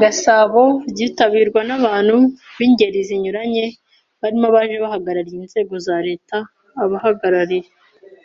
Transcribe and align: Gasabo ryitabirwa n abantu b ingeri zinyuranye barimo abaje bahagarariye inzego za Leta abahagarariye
Gasabo 0.00 0.62
ryitabirwa 0.90 1.60
n 1.68 1.70
abantu 1.78 2.14
b 2.56 2.58
ingeri 2.66 2.98
zinyuranye 3.08 3.64
barimo 4.20 4.46
abaje 4.50 4.76
bahagarariye 4.84 5.38
inzego 5.42 5.74
za 5.86 5.96
Leta 6.06 6.36
abahagarariye 6.82 7.68